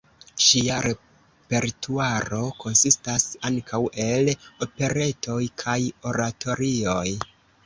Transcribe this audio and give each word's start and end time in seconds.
Ŝia 0.43 0.75
repertuaro 0.85 2.39
konsistas 2.63 3.27
ankaŭ 3.51 3.83
el 4.07 4.33
operetoj 4.69 5.39
kaj 5.65 5.79
oratorioj. 6.15 7.07